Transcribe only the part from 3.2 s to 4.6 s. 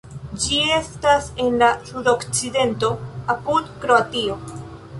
apud Kroatio.